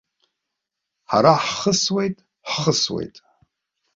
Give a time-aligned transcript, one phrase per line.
[1.09, 2.15] Ҳара ҳхысуеит,
[2.49, 3.15] ҳхысуеит.